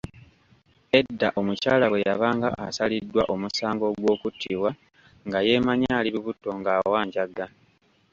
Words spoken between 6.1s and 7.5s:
lubuto ng'awanjaga.